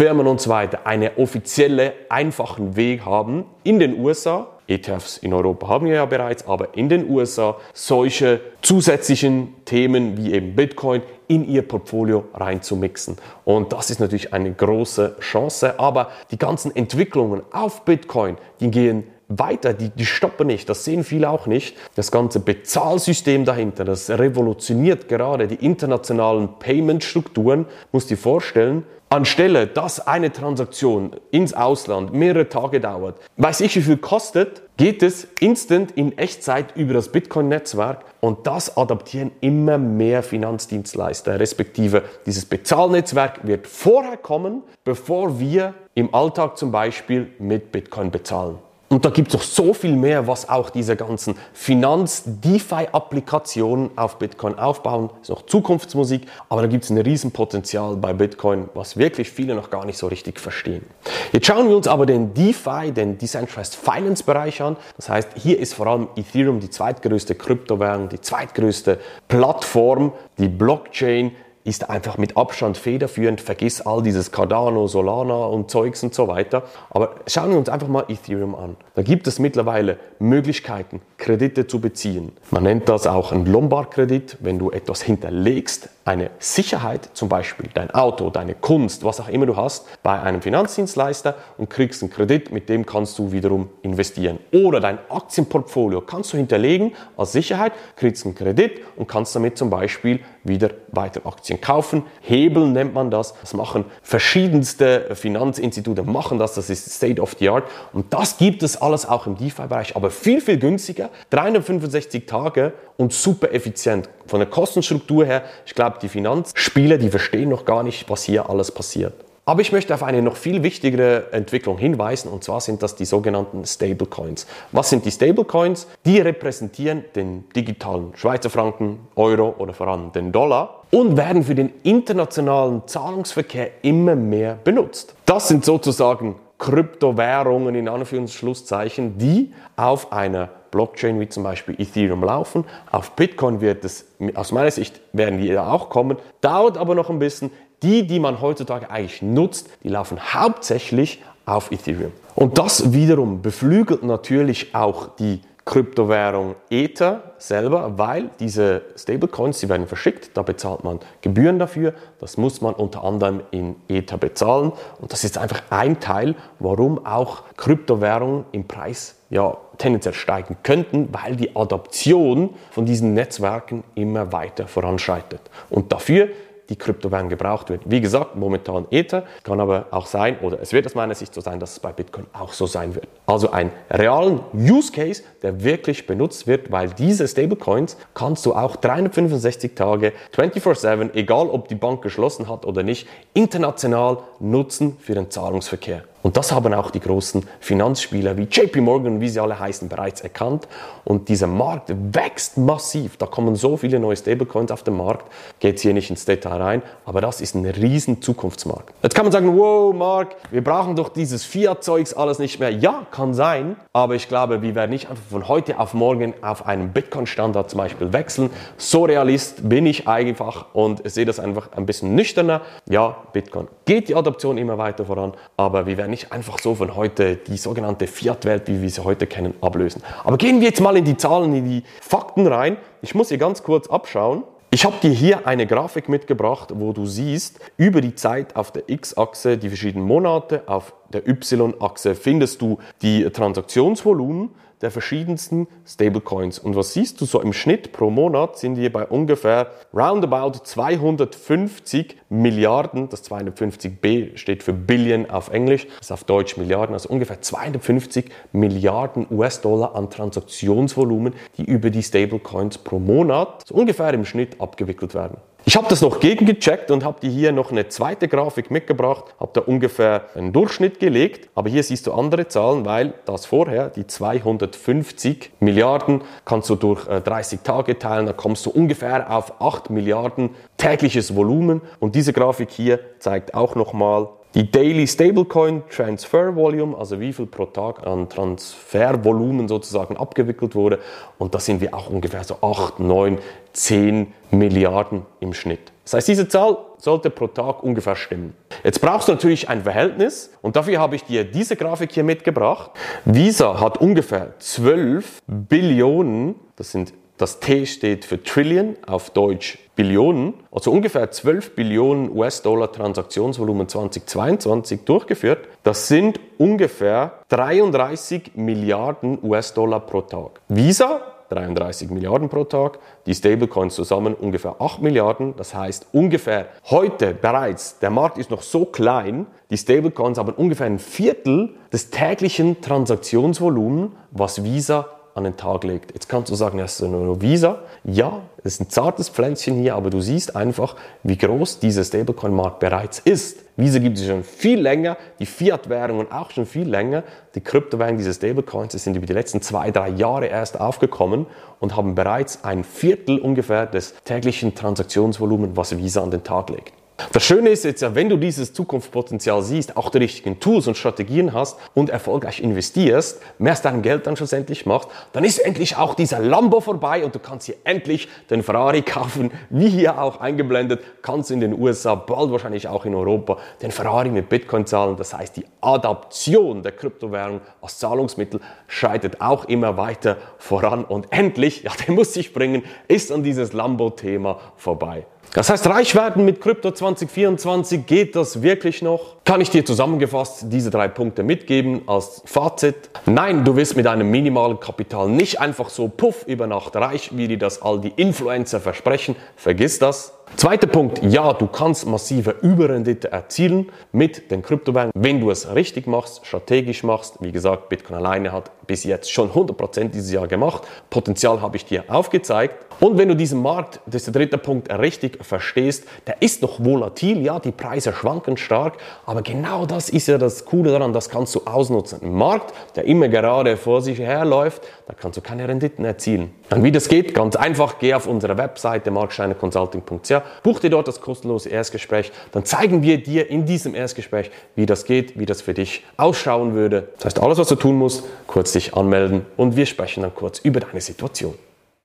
Firmen 0.02 0.26
und 0.26 0.40
so 0.40 0.50
weiter 0.50 0.84
einen 0.84 1.10
offiziellen, 1.16 1.93
einfachen 2.08 2.75
Weg 2.75 3.04
haben 3.04 3.44
in 3.62 3.78
den 3.78 4.00
USA 4.00 4.49
ETFs 4.66 5.19
in 5.19 5.32
Europa 5.32 5.69
haben 5.69 5.87
wir 5.87 5.94
ja 5.94 6.06
bereits, 6.06 6.44
aber 6.44 6.76
in 6.76 6.88
den 6.88 7.08
USA 7.08 7.56
solche 7.72 8.40
zusätzlichen 8.62 9.54
Themen 9.64 10.16
wie 10.16 10.32
eben 10.32 10.56
Bitcoin 10.56 11.02
in 11.28 11.46
ihr 11.49 11.62
Portfolio 11.62 12.25
reinzumixen. 12.34 13.16
Und 13.44 13.72
das 13.72 13.90
ist 13.90 14.00
natürlich 14.00 14.32
eine 14.32 14.52
große 14.52 15.19
Chance, 15.20 15.78
aber 15.78 16.10
die 16.32 16.38
ganzen 16.38 16.75
Entwicklungen 16.75 17.43
auf 17.52 17.84
Bitcoin, 17.84 18.38
die 18.58 18.72
gehen 18.72 19.05
weiter, 19.38 19.75
die, 19.75 19.90
die 19.90 20.06
stoppen 20.06 20.46
nicht, 20.46 20.69
das 20.69 20.84
sehen 20.84 21.05
viele 21.05 21.31
auch 21.31 21.46
nicht. 21.46 21.76
Das 21.94 22.11
ganze 22.11 22.40
Bezahlsystem 22.40 23.44
dahinter, 23.44 23.84
das 23.84 24.11
revolutioniert 24.11 25.08
gerade 25.08 25.46
die 25.49 25.64
internationalen 25.64 26.58
Payment-Strukturen, 26.58 27.67
muss 27.93 28.06
dir 28.06 28.19
vorstellen, 28.19 28.84
Anstelle, 29.12 29.67
dass 29.67 30.06
eine 30.06 30.32
Transaktion 30.32 31.11
ins 31.31 31.52
Ausland 31.52 32.14
mehrere 32.14 32.49
Tage 32.49 32.81
dauert, 32.81 33.20
weiß 33.37 33.61
ich 33.61 33.76
wie 33.76 33.82
viel 33.82 33.99
kostet, 33.99 34.62
geht 34.79 35.02
es 35.02 35.29
instant 35.38 35.90
in 35.93 36.17
Echtzeit 36.17 36.75
über 36.76 36.94
das 36.94 37.11
Bitcoin-Netzwerk 37.12 38.06
und 38.20 38.46
das 38.46 38.75
adaptieren 38.75 39.31
immer 39.43 39.76
mehr 39.76 40.23
Finanzdienstleister, 40.23 41.38
respektive 41.38 42.05
dieses 42.25 42.46
Bezahlnetzwerk 42.46 43.46
wird 43.46 43.67
vorher 43.67 44.17
kommen, 44.17 44.62
bevor 44.82 45.38
wir 45.38 45.75
im 45.94 46.14
Alltag 46.14 46.56
zum 46.56 46.73
Beispiel 46.73 47.29
mit 47.38 47.70
Bitcoin 47.70 48.11
bezahlen. 48.11 48.58
Und 48.93 49.05
da 49.06 49.09
gibt 49.09 49.29
es 49.29 49.35
noch 49.35 49.43
so 49.43 49.73
viel 49.73 49.97
mehr, 49.97 50.27
was 50.27 50.50
auch 50.50 50.69
diese 50.69 50.97
ganzen 50.97 51.35
Finanz-DeFi-Applikationen 51.55 53.93
auf 53.97 54.19
Bitcoin 54.19 54.59
aufbauen. 54.59 55.09
Das 55.09 55.21
ist 55.23 55.31
noch 55.31 55.47
Zukunftsmusik, 55.47 56.27
aber 56.50 56.61
da 56.61 56.69
gibt 56.69 56.85
es 56.85 56.91
ein 56.91 56.99
Riesenpotenzial 56.99 57.97
bei 57.97 58.12
Bitcoin, 58.12 58.69
was 58.75 58.99
wirklich 58.99 59.31
viele 59.31 59.55
noch 59.55 59.71
gar 59.71 59.87
nicht 59.87 59.97
so 59.97 60.09
richtig 60.09 60.39
verstehen. 60.39 60.85
Jetzt 61.33 61.47
schauen 61.47 61.71
wir 61.71 61.77
uns 61.79 61.89
aber 61.89 62.05
den 62.05 62.35
DeFi, 62.35 62.93
den 62.93 63.17
Decentralized 63.17 63.77
Finance 63.77 64.25
Bereich 64.25 64.61
an. 64.61 64.77
Das 64.99 65.09
heißt, 65.09 65.31
hier 65.37 65.59
ist 65.59 65.73
vor 65.73 65.87
allem 65.87 66.09
Ethereum 66.15 66.61
die 66.61 66.69
zweitgrößte 66.69 67.35
Kryptowährung, 67.35 68.11
die 68.11 68.21
zweitgrößte 68.21 68.99
Plattform, 69.27 70.13
die 70.37 70.49
Blockchain, 70.49 71.32
ist 71.64 71.88
einfach 71.88 72.19
mit 72.19 72.36
Abstand 72.36 72.76
federführend. 72.76 73.40
Vergiss 73.40 73.81
all 73.81 74.02
dieses 74.02 74.32
Cardano, 74.32 74.88
Solana 74.88 75.44
und 75.46 75.70
Zeugs 75.70 76.02
und 76.02 76.14
so 76.14 76.28
weiter. 76.28 76.64
Aber 76.90 77.16
schauen 77.26 77.50
wir 77.50 77.58
uns 77.58 77.69
einfach 77.69 77.88
mal 77.88 78.04
Ethereum 78.08 78.54
an. 78.54 78.76
Da 78.94 79.02
gibt 79.02 79.26
es 79.26 79.38
mittlerweile 79.38 79.98
Möglichkeiten, 80.19 81.00
Kredite 81.22 81.69
zu 81.69 81.81
beziehen. 81.81 82.32
Man 82.50 82.64
nennt 82.64 82.88
das 82.88 83.06
auch 83.06 83.31
ein 83.31 83.46
Lombard-Kredit, 83.46 84.38
wenn 84.41 84.58
du 84.58 84.72
etwas 84.72 85.02
hinterlegst, 85.02 85.88
eine 86.05 86.31
Sicherheit, 86.41 87.10
zum 87.12 87.29
Beispiel 87.29 87.70
dein 87.72 87.93
Auto, 87.93 88.29
deine 88.31 88.55
Kunst, 88.55 89.05
was 89.05 89.20
auch 89.20 89.29
immer 89.29 89.46
du 89.46 89.56
hast, 89.56 89.86
bei 90.02 90.20
einem 90.20 90.43
Finanzdienstleister 90.43 91.36
und 91.58 91.70
kriegst 91.70 92.02
einen 92.02 92.10
Kredit, 92.10 92.50
mit 92.50 92.69
dem 92.69 92.84
kannst 92.84 93.19
du 93.20 93.31
wiederum 93.31 93.69
investieren. 93.82 94.41
Oder 94.52 94.81
dein 94.81 94.98
Aktienportfolio 95.08 96.00
kannst 96.00 96.32
du 96.32 96.38
hinterlegen 96.38 96.93
als 97.17 97.31
Sicherheit, 97.31 97.72
kriegst 97.94 98.24
einen 98.26 98.34
Kredit 98.34 98.81
und 98.96 99.06
kannst 99.06 99.36
damit 99.36 99.56
zum 99.56 99.70
Beispiel 99.70 100.19
wieder 100.43 100.70
weiter 100.88 101.24
Aktien 101.24 101.60
kaufen. 101.60 102.02
Hebeln 102.20 102.72
nennt 102.72 102.94
man 102.94 103.12
das. 103.12 103.34
Das 103.41 103.55
machen 103.55 103.84
verschiedenste 104.02 105.14
Finanzinstitute, 105.14 106.02
machen 106.02 106.41
das. 106.41 106.55
Das 106.55 106.69
ist 106.69 106.91
State 106.91 107.22
of 107.22 107.36
the 107.38 107.48
Art. 107.48 107.64
Und 107.93 108.12
das 108.12 108.38
gibt 108.38 108.64
es 108.64 108.81
alles 108.81 109.06
auch 109.06 109.29
im 109.29 109.36
DeFi-Bereich, 109.36 109.94
aber 109.94 110.10
viel, 110.10 110.41
viel 110.41 110.58
günstiger. 110.58 111.10
365 111.31 112.26
Tage 112.26 112.72
und 112.96 113.12
super 113.12 113.52
effizient. 113.52 114.08
Von 114.26 114.40
der 114.40 114.48
Kostenstruktur 114.48 115.24
her, 115.24 115.42
ich 115.66 115.74
glaube, 115.74 115.98
die 116.00 116.08
Finanzspieler, 116.08 116.98
die 116.98 117.10
verstehen 117.10 117.48
noch 117.48 117.64
gar 117.64 117.82
nicht, 117.82 118.08
was 118.10 118.24
hier 118.24 118.48
alles 118.48 118.70
passiert. 118.70 119.14
Aber 119.44 119.60
ich 119.60 119.72
möchte 119.72 119.92
auf 119.92 120.04
eine 120.04 120.22
noch 120.22 120.36
viel 120.36 120.62
wichtigere 120.62 121.32
Entwicklung 121.32 121.76
hinweisen, 121.76 122.31
und 122.31 122.44
zwar 122.44 122.60
sind 122.60 122.81
das 122.81 122.94
die 122.94 123.04
sogenannten 123.04 123.66
Stablecoins. 123.66 124.46
Was 124.70 124.90
sind 124.90 125.04
die 125.04 125.10
Stablecoins? 125.10 125.88
Die 126.04 126.20
repräsentieren 126.20 127.04
den 127.16 127.48
digitalen 127.50 128.12
Schweizer 128.14 128.50
Franken, 128.50 129.00
Euro 129.16 129.56
oder 129.58 129.74
vor 129.74 129.88
allem 129.88 130.12
den 130.12 130.31
Dollar 130.31 130.84
und 130.92 131.16
werden 131.16 131.42
für 131.42 131.56
den 131.56 131.72
internationalen 131.82 132.86
Zahlungsverkehr 132.86 133.70
immer 133.82 134.14
mehr 134.14 134.58
benutzt. 134.62 135.16
Das 135.26 135.48
sind 135.48 135.64
sozusagen 135.64 136.36
Kryptowährungen 136.62 137.74
in 137.74 137.88
Anführungsschlusszeichen, 137.88 139.19
die 139.19 139.52
auf 139.74 140.12
einer 140.12 140.48
Blockchain 140.70 141.19
wie 141.19 141.28
zum 141.28 141.42
Beispiel 141.42 141.74
Ethereum 141.76 142.22
laufen. 142.22 142.64
Auf 142.92 143.16
Bitcoin 143.16 143.60
wird 143.60 143.84
es, 143.84 144.06
aus 144.34 144.52
meiner 144.52 144.70
Sicht 144.70 145.00
werden 145.12 145.40
die 145.40 145.58
auch 145.58 145.90
kommen, 145.90 146.19
dauert 146.40 146.78
aber 146.78 146.94
noch 146.94 147.10
ein 147.10 147.19
bisschen. 147.19 147.50
Die, 147.82 148.06
die 148.06 148.20
man 148.20 148.40
heutzutage 148.40 148.88
eigentlich 148.90 149.22
nutzt, 149.22 149.70
die 149.82 149.88
laufen 149.88 150.20
hauptsächlich 150.34 151.20
auf 151.46 151.72
Ethereum. 151.72 152.12
Und 152.36 152.58
das 152.58 152.92
wiederum 152.92 153.42
beflügelt 153.42 154.04
natürlich 154.04 154.72
auch 154.72 155.16
die 155.16 155.40
Kryptowährung 155.64 156.56
Ether 156.70 157.34
selber, 157.38 157.96
weil 157.96 158.31
diese 158.40 158.82
Stablecoins, 158.96 159.60
die 159.60 159.69
werden 159.69 159.86
verschickt, 159.86 160.36
da 160.36 160.42
bezahlt 160.42 160.82
man 160.82 160.98
Gebühren 161.20 161.58
dafür, 161.58 161.94
das 162.19 162.36
muss 162.36 162.60
man 162.60 162.74
unter 162.74 163.04
anderem 163.04 163.42
in 163.52 163.76
Ether 163.88 164.19
bezahlen 164.19 164.72
und 165.00 165.12
das 165.12 165.24
ist 165.24 165.38
einfach 165.38 165.62
ein 165.70 166.00
Teil, 166.00 166.34
warum 166.58 167.06
auch 167.06 167.44
Kryptowährungen 167.56 168.44
im 168.52 168.66
Preis 168.66 169.16
ja 169.31 169.56
tendenziell 169.78 170.14
steigen 170.14 170.56
könnten, 170.62 171.08
weil 171.12 171.36
die 171.36 171.56
Adaption 171.56 172.50
von 172.70 172.84
diesen 172.84 173.14
Netzwerken 173.14 173.84
immer 173.94 174.32
weiter 174.32 174.66
voranschreitet. 174.66 175.40
Und 175.70 175.92
dafür 175.92 176.28
die 176.69 176.76
Kryptowährung 176.76 177.28
gebraucht 177.28 177.70
wird. 177.70 177.82
Wie 177.84 178.00
gesagt, 178.00 178.36
momentan 178.36 178.86
Ether, 178.90 179.24
kann 179.42 179.60
aber 179.60 179.86
auch 179.90 180.06
sein, 180.06 180.38
oder 180.40 180.60
es 180.60 180.72
wird 180.72 180.86
aus 180.86 180.94
meiner 180.94 181.14
Sicht 181.14 181.34
so 181.34 181.40
sein, 181.40 181.60
dass 181.60 181.72
es 181.72 181.81
bei 181.81 181.92
Bitcoin 181.92 182.26
auch 182.32 182.52
so 182.52 182.66
sein 182.66 182.94
wird. 182.94 183.08
Also 183.26 183.50
ein 183.50 183.70
realen 183.90 184.40
Use 184.54 184.92
Case, 184.92 185.22
der 185.42 185.62
wirklich 185.64 186.06
benutzt 186.06 186.46
wird, 186.46 186.70
weil 186.70 186.90
diese 186.90 187.26
Stablecoins 187.26 187.96
kannst 188.14 188.46
du 188.46 188.54
auch 188.54 188.76
365 188.76 189.74
Tage, 189.74 190.12
24/7, 190.34 191.14
egal 191.14 191.48
ob 191.48 191.69
die 191.69 191.74
Bank 191.74 192.02
geschlossen 192.02 192.48
hat 192.48 192.64
oder 192.64 192.82
nicht, 192.82 193.08
international 193.34 194.19
nutzen 194.38 194.96
für 194.98 195.14
den 195.14 195.31
Zahlungsverkehr. 195.31 196.04
Und 196.22 196.36
das 196.36 196.52
haben 196.52 196.72
auch 196.74 196.91
die 196.91 197.00
großen 197.00 197.44
Finanzspieler 197.60 198.36
wie 198.36 198.44
JP 198.44 198.81
Morgan, 198.81 199.20
wie 199.20 199.29
sie 199.29 199.41
alle 199.41 199.58
heißen, 199.58 199.88
bereits 199.88 200.20
erkannt. 200.20 200.69
Und 201.05 201.29
dieser 201.29 201.48
Markt 201.48 201.93
wächst 202.12 202.56
massiv. 202.56 203.17
Da 203.17 203.26
kommen 203.26 203.56
so 203.56 203.76
viele 203.76 203.98
neue 203.98 204.17
Stablecoins 204.17 204.70
auf 204.70 204.82
den 204.84 204.96
Markt. 204.96 205.26
Geht 205.58 205.81
hier 205.81 205.93
nicht 205.93 206.10
ins 206.10 206.24
Detail 206.24 206.62
rein, 206.62 206.82
aber 207.05 207.20
das 207.20 207.41
ist 207.41 207.55
ein 207.55 207.67
riesen 207.67 208.22
Zukunftsmarkt. 208.22 208.94
Jetzt 209.02 209.14
kann 209.14 209.24
man 209.24 209.32
sagen, 209.32 209.56
wow, 209.58 209.93
Mark, 209.93 210.36
wir 210.50 210.62
brauchen 210.62 210.94
doch 210.94 211.08
dieses 211.08 211.44
Fiat-Zeugs 211.44 212.14
alles 212.14 212.38
nicht 212.38 212.60
mehr. 212.60 212.70
Ja, 212.70 213.06
kann 213.10 213.34
sein, 213.34 213.76
aber 213.93 214.14
ich 214.14 214.29
glaube, 214.29 214.62
wir 214.62 214.74
werden 214.74 214.91
nicht 214.91 215.10
einfach 215.10 215.24
von 215.29 215.48
heute 215.48 215.79
auf 215.79 215.94
morgen 215.94 216.34
auf 216.43 216.67
einen 216.67 216.93
Bitcoin-Standard 216.93 217.70
zum 217.70 217.79
Beispiel 217.79 218.12
wechseln. 218.12 218.50
So 218.76 219.05
realist 219.05 219.69
bin 219.69 219.86
ich 219.86 220.06
einfach 220.06 220.67
und 220.72 221.02
sehe 221.10 221.24
das 221.24 221.41
einfach 221.41 221.72
ein 221.72 221.86
bisschen 221.86 222.14
nüchterner. 222.14 222.60
Ja, 222.88 223.17
Bitcoin 223.32 223.69
geht 223.84 224.08
die 224.08 224.14
Adoption 224.14 224.58
immer 224.58 224.79
weiter 224.79 225.05
voran, 225.05 225.34
aber 225.56 225.86
wir 225.86 225.96
werden 225.96 226.11
nicht 226.12 226.31
einfach 226.31 226.60
so 226.60 226.76
von 226.76 226.94
heute 226.94 227.34
die 227.34 227.56
sogenannte 227.56 228.06
Fiat-Welt, 228.06 228.69
wie 228.69 228.81
wir 228.81 228.88
sie 228.88 229.02
heute 229.02 229.26
kennen, 229.26 229.54
ablösen. 229.60 230.02
Aber 230.22 230.36
gehen 230.36 230.60
wir 230.60 230.69
jetzt 230.69 230.81
mal 230.81 230.96
in 230.96 231.04
die 231.04 231.16
Zahlen, 231.16 231.52
in 231.54 231.64
die 231.69 231.82
Fakten 232.00 232.46
rein. 232.46 232.76
Ich 233.00 233.16
muss 233.16 233.31
hier 233.31 233.38
ganz 233.38 233.64
kurz 233.64 233.88
abschauen. 233.88 234.44
Ich 234.70 234.84
habe 234.84 234.94
dir 235.02 235.10
hier 235.10 235.46
eine 235.46 235.66
Grafik 235.66 236.08
mitgebracht, 236.08 236.70
wo 236.74 236.92
du 236.92 237.04
siehst, 237.04 237.60
über 237.76 238.00
die 238.00 238.14
Zeit 238.14 238.56
auf 238.56 238.70
der 238.70 238.88
X-Achse 238.88 239.58
die 239.58 239.69
verschiedenen 239.69 240.06
Monate, 240.06 240.62
auf 240.66 240.94
der 241.12 241.28
Y-Achse 241.28 242.14
findest 242.14 242.62
du 242.62 242.78
die 243.02 243.28
Transaktionsvolumen 243.28 244.50
der 244.82 244.91
verschiedensten 244.91 245.69
Stablecoins. 245.86 246.58
Und 246.58 246.77
was 246.77 246.93
siehst 246.93 247.20
du 247.20 247.24
so 247.24 247.41
im 247.41 247.53
Schnitt 247.53 247.93
pro 247.93 248.10
Monat 248.10 248.58
sind 248.58 248.77
wir 248.77 248.93
bei 248.93 249.06
ungefähr 249.06 249.70
roundabout 249.94 250.65
250 250.65 252.17
Milliarden. 252.29 253.08
Das 253.08 253.31
250b 253.31 254.36
steht 254.36 254.62
für 254.62 254.72
Billion 254.72 255.31
auf 255.31 255.51
Englisch, 255.51 255.86
das 255.98 256.06
ist 256.06 256.12
auf 256.12 256.24
Deutsch 256.24 256.56
Milliarden, 256.56 256.94
also 256.94 257.08
ungefähr 257.08 257.41
250 257.41 258.31
Milliarden 258.53 259.27
US-Dollar 259.31 259.94
an 259.94 260.10
Transaktionsvolumen, 260.10 261.34
die 261.58 261.65
über 261.65 261.91
die 261.91 262.03
Stablecoins 262.03 262.79
pro 262.79 262.98
Monat 262.98 263.67
so 263.67 263.74
ungefähr 263.74 264.12
im 264.15 264.24
Schnitt 264.24 264.60
abgewickelt 264.60 265.15
werden. 265.15 265.36
Ich 265.64 265.76
habe 265.76 265.86
das 265.88 266.00
noch 266.00 266.19
gegengecheckt 266.19 266.90
und 266.90 267.04
habe 267.04 267.20
dir 267.20 267.31
hier 267.31 267.52
noch 267.52 267.70
eine 267.70 267.88
zweite 267.88 268.26
Grafik 268.26 268.72
mitgebracht, 268.72 269.26
habe 269.38 269.52
da 269.54 269.60
ungefähr 269.60 270.24
einen 270.34 270.52
Durchschnitt 270.52 270.98
gelegt, 270.98 271.50
aber 271.54 271.70
hier 271.70 271.84
siehst 271.84 272.08
du 272.08 272.12
andere 272.12 272.48
Zahlen, 272.48 272.84
weil 272.84 273.14
das 273.26 273.46
vorher, 273.46 273.88
die 273.88 274.04
250 274.04 275.52
Milliarden, 275.60 276.22
kannst 276.44 276.69
du 276.69 276.74
durch 276.74 277.04
30 277.04 277.60
äh, 277.60 277.62
Tage 277.62 277.98
teilen, 277.98 278.26
da 278.26 278.32
kommst 278.32 278.66
du 278.66 278.70
ungefähr 278.70 279.31
auf 279.32 279.60
8 279.60 279.90
Milliarden 279.90 280.50
tägliches 280.78 281.36
Volumen. 281.36 281.81
Und 282.00 282.16
diese 282.16 282.32
Grafik 282.32 282.70
hier 282.70 282.98
zeigt 283.20 283.54
auch 283.54 283.76
nochmal 283.76 284.31
die 284.55 284.71
Daily 284.71 285.06
Stablecoin 285.06 285.82
Transfer 285.89 286.55
Volume, 286.55 286.97
also 286.97 287.19
wie 287.21 287.32
viel 287.32 287.47
pro 287.47 287.67
Tag 287.67 288.06
an 288.06 288.29
Transfervolumen 288.29 289.69
sozusagen 289.69 290.17
abgewickelt 290.17 290.75
wurde. 290.75 290.99
Und 291.39 291.55
da 291.55 291.59
sind 291.59 291.81
wir 291.81 291.94
auch 291.94 292.11
ungefähr 292.11 292.44
so 292.44 292.59
8, 292.61 293.01
9, 293.01 293.39
10 293.73 294.32
Milliarden 294.51 295.23
im 295.41 295.55
Schnitt. 295.55 295.93
Das 296.05 296.15
heißt, 296.15 296.29
diese 296.29 296.49
Zahl 296.49 296.77
sollte 296.99 297.31
pro 297.31 297.47
Tag 297.47 297.82
ungefähr 297.82 298.17
stimmen. 298.17 298.55
Jetzt 298.85 299.01
brauchst 299.01 299.29
du 299.29 299.32
natürlich 299.32 299.69
ein 299.69 299.82
Verhältnis 299.82 300.51
und 300.61 300.77
dafür 300.77 300.99
habe 300.99 301.17
ich 301.17 301.25
dir 301.25 301.44
diese 301.44 301.77
Grafik 301.77 302.13
hier 302.13 302.25
mitgebracht. 302.25 302.91
Visa 303.25 303.81
hat 303.81 303.99
ungefähr 303.99 304.59
12 304.59 305.41
Billionen, 305.47 306.56
das 306.77 306.93
sind 306.93 307.15
das 307.43 307.58
T 307.58 307.87
steht 307.87 308.25
für 308.25 308.41
Trillion, 308.41 308.94
auf 309.05 309.31
Deutsch 309.31 309.77
Billionen, 309.96 310.55
also 310.70 310.93
ungefähr 310.93 311.29
12 311.29 311.75
Billionen 311.75 312.31
US-Dollar 312.31 312.93
Transaktionsvolumen 312.93 313.89
2022 313.89 315.01
durchgeführt. 315.01 315.67
Das 315.82 316.06
sind 316.06 316.39
ungefähr 316.56 317.41
33 317.49 318.53
Milliarden 318.55 319.41
US-Dollar 319.43 319.99
pro 319.99 320.20
Tag. 320.20 320.61
Visa 320.69 321.20
33 321.49 322.11
Milliarden 322.11 322.49
pro 322.49 322.63
Tag, 322.63 323.01
die 323.27 323.34
Stablecoins 323.34 323.96
zusammen 323.96 324.34
ungefähr 324.34 324.81
8 324.81 325.03
Milliarden. 325.03 325.55
Das 325.56 325.75
heißt 325.75 326.06
ungefähr 326.13 326.69
heute 326.91 327.34
bereits, 327.34 327.99
der 327.99 328.11
Markt 328.11 328.39
ist 328.39 328.53
noch 328.53 328.63
so 328.63 328.84
klein, 328.84 329.46
die 329.70 329.77
Stablecoins 329.77 330.39
haben 330.39 330.55
ungefähr 330.55 330.87
ein 330.87 331.01
Viertel 331.01 331.70
des 331.93 332.11
täglichen 332.11 332.81
Transaktionsvolumens, 332.81 334.13
was 334.31 334.63
Visa 334.63 335.08
an 335.34 335.44
den 335.44 335.56
Tag 335.56 335.84
legt. 335.84 336.12
Jetzt 336.12 336.29
kannst 336.29 336.51
du 336.51 336.55
sagen, 336.55 336.79
das 336.79 337.01
ist 337.01 337.03
eine 337.03 337.41
Visa. 337.41 337.81
Ja, 338.05 338.43
es 338.58 338.74
ist 338.74 338.81
ein 338.81 338.91
zartes 338.91 339.29
Pflänzchen 339.29 339.74
hier, 339.77 339.94
aber 339.94 340.10
du 340.10 340.20
siehst 340.20 340.55
einfach, 340.56 340.96
wie 341.22 341.36
groß 341.36 341.79
dieser 341.79 342.05
Stablecoin-Markt 342.05 342.81
bereits 342.81 343.19
ist. 343.19 343.60
Visa 343.77 343.98
gibt 343.98 344.19
es 344.19 344.27
schon 344.27 344.44
viel 344.44 344.81
länger, 344.81 345.17
die 345.39 345.46
Fiat-Währungen 345.46 346.31
auch 346.31 346.51
schon 346.51 346.67
viel 346.67 346.89
länger. 346.89 347.22
Die 347.55 347.60
Kryptowährungen, 347.60 348.19
diese 348.19 348.34
Stablecoins, 348.34 348.93
sind 348.93 349.17
über 349.17 349.27
die 349.27 349.32
letzten 349.32 349.62
zwei, 349.62 349.91
drei 349.91 350.10
Jahre 350.10 350.46
erst 350.46 350.79
aufgekommen 350.79 351.46
und 351.81 351.96
haben 351.96 352.15
bereits 352.15 352.65
ein 352.65 352.84
Viertel 352.84 353.39
ungefähr 353.39 353.86
des 353.86 354.15
täglichen 354.24 354.74
Transaktionsvolumens, 354.74 355.77
was 355.77 355.96
Visa 355.96 356.22
an 356.22 356.31
den 356.31 356.44
Tag 356.44 356.69
legt. 356.70 356.93
Das 357.31 357.44
Schöne 357.44 357.70
ist 357.70 357.84
jetzt 357.84 358.02
ja, 358.02 358.14
wenn 358.14 358.29
du 358.29 358.36
dieses 358.36 358.72
Zukunftspotenzial 358.72 359.62
siehst, 359.62 359.96
auch 359.96 360.10
die 360.10 360.19
richtigen 360.19 360.58
Tools 360.58 360.86
und 360.86 360.96
Strategien 360.96 361.52
hast 361.52 361.79
und 361.94 362.10
erfolgreich 362.10 362.60
investierst, 362.60 363.41
mehr 363.58 363.72
als 363.72 363.82
dein 363.82 364.02
Geld 364.02 364.26
dann 364.26 364.36
schlussendlich 364.36 364.86
machst, 364.86 365.08
dann 365.32 365.44
ist 365.44 365.58
endlich 365.58 365.96
auch 365.96 366.14
dieser 366.14 366.41
Lambo 366.41 366.81
vorbei 366.81 367.24
und 367.24 367.34
du 367.34 367.38
kannst 367.38 367.67
hier 367.67 367.76
endlich 367.84 368.29
den 368.50 368.62
Ferrari 368.62 369.02
kaufen, 369.02 369.52
wie 369.70 369.88
hier 369.88 370.20
auch 370.20 370.41
eingeblendet, 370.41 371.02
kannst 371.22 371.50
in 371.50 371.60
den 371.60 371.79
USA, 371.79 372.14
bald 372.14 372.50
wahrscheinlich 372.50 372.88
auch 372.88 373.05
in 373.05 373.14
Europa, 373.14 373.58
den 373.81 373.91
Ferrari 373.91 374.31
mit 374.31 374.48
Bitcoin 374.48 374.86
zahlen. 374.86 375.17
Das 375.17 375.34
heißt, 375.34 375.56
die 375.56 375.64
Adaption 375.81 376.82
der 376.82 376.93
Kryptowährung 376.93 377.60
als 377.81 377.98
Zahlungsmittel 377.98 378.60
schreitet 378.86 379.41
auch 379.41 379.67
immer 379.67 379.96
weiter 379.96 380.38
voran 380.58 381.05
und 381.05 381.26
endlich, 381.31 381.82
ja, 381.84 381.93
den 382.06 382.14
muss 382.14 382.36
ich 382.36 382.52
bringen, 382.52 382.82
ist 383.08 383.31
an 383.31 383.43
dieses 383.43 383.72
Lambo-Thema 383.72 384.58
vorbei. 384.76 385.26
Das 385.55 385.69
heißt, 385.69 385.87
reich 385.87 386.15
werden 386.15 386.46
mit 386.46 386.63
Krypto 386.63 386.93
2024, 386.93 388.06
geht 388.06 388.37
das 388.37 388.63
wirklich 388.63 389.03
noch? 389.03 389.37
Kann 389.44 389.61
ich 389.61 389.69
dir 389.69 389.84
zusammengefasst 389.84 390.65
diese 390.69 390.91
drei 390.91 391.08
Punkte 391.08 391.43
mitgeben 391.43 392.03
als 392.06 392.43
Fazit? 392.46 393.11
Nein, 393.27 393.63
du 393.63 393.77
wirst 393.77 393.94
mit 393.94 394.06
einem 394.06 394.31
minimalen 394.31 394.81
Kapital 394.81 395.29
nicht 395.29 395.61
einfach 395.61 395.91
so 395.91 396.08
puff 396.08 396.44
über 396.46 396.67
Nacht 396.67 396.96
reich, 396.96 397.32
wie 397.34 397.49
dir 397.49 397.58
das 397.58 397.82
all 397.82 398.01
die 398.01 398.15
Influencer 398.17 398.81
versprechen. 398.81 399.37
Vergiss 399.56 399.99
das. 399.99 400.32
Zweiter 400.56 400.87
Punkt, 400.87 401.20
ja, 401.25 401.55
du 401.55 401.67
kannst 401.67 402.06
massive 402.06 402.55
Überrendite 402.63 403.32
erzielen 403.32 403.91
mit 404.13 404.51
den 404.51 404.63
Kryptowährungen, 404.63 405.13
wenn 405.15 405.41
du 405.41 405.51
es 405.51 405.75
richtig 405.75 406.06
machst, 406.06 406.46
strategisch 406.46 407.03
machst. 407.03 407.39
Wie 407.41 407.51
gesagt, 407.51 407.89
Bitcoin 407.89 408.19
alleine 408.19 408.53
hat 408.53 408.70
bis 408.87 409.05
jetzt 409.05 409.32
schon 409.32 409.51
100% 409.51 410.11
dieses 410.11 410.31
Jahr 410.31 410.46
gemacht. 410.46 410.82
Potenzial 411.11 411.61
habe 411.63 411.77
ich 411.77 411.87
dir 411.87 412.05
aufgezeigt. 412.08 412.77
Und 413.01 413.19
wenn 413.19 413.29
du 413.29 413.34
diesen 413.34 413.61
Markt, 413.61 414.01
das 414.06 414.17
ist 414.17 414.27
der 414.27 414.34
dritte 414.34 414.58
Punkt, 414.58 414.93
richtig 414.93 415.44
verstehst, 415.44 416.05
der 416.27 416.41
ist 416.41 416.63
noch 416.63 416.84
volatil, 416.84 417.43
ja, 417.43 417.58
die 417.58 417.72
Preise 417.72 418.13
schwanken 418.13 418.56
stark, 418.56 418.99
aber 419.27 419.43
genau 419.43 419.87
das 419.87 420.08
ist 420.08 420.29
ja 420.29 420.39
das 420.39 420.65
Coole 420.65 420.93
daran, 420.93 421.13
das 421.13 421.29
kannst 421.29 421.55
du 421.56 421.63
ausnutzen. 421.65 422.20
Ein 422.22 422.34
Markt, 422.34 422.72
der 422.94 423.06
immer 423.06 423.29
gerade 423.29 423.77
vor 423.77 424.03
sich 424.03 424.20
herläuft, 424.20 424.82
da 425.08 425.15
kannst 425.15 425.39
du 425.39 425.41
keine 425.41 425.67
Renditen 425.67 426.05
erzielen. 426.05 426.55
Und 426.70 426.84
wie 426.84 426.93
das 426.93 427.08
geht, 427.08 427.34
ganz 427.34 427.56
einfach, 427.56 427.99
geh 427.99 428.15
auf 428.15 428.29
unsere 428.29 428.56
Webseite 428.56 429.11
markscheinerconsulting.ch 429.11 430.42
buch 430.63 430.81
dir 430.81 430.91
dort 430.91 431.08
das 431.08 431.20
kostenlose 431.20 431.69
Erstgespräch. 431.69 432.32
Dann 432.53 432.65
zeigen 432.65 433.03
wir 433.03 433.22
dir 433.22 433.51
in 433.51 433.67
diesem 433.67 433.94
Erstgespräch, 433.94 434.51
wie 434.77 434.87
das 434.87 435.05
geht, 435.05 435.39
wie 435.39 435.46
das 435.46 435.63
für 435.63 435.75
dich 435.75 436.05
ausschauen 436.17 436.75
würde. 436.75 437.08
Das 437.17 437.27
heißt, 437.27 437.41
alles, 437.41 437.58
was 437.58 437.69
du 437.69 437.77
tun 437.77 437.96
musst, 437.96 438.25
kurz 438.46 438.72
dich 438.72 438.94
anmelden 438.94 439.46
und 439.56 439.77
wir 439.77 439.87
sprechen 439.87 440.22
dann 440.22 440.34
kurz 440.34 440.58
über 440.58 440.81
deine 440.81 441.01
Situation. 441.01 441.55